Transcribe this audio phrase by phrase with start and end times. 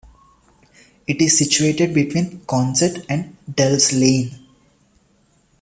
[1.05, 4.31] It is situated between Consett and Delves Lane.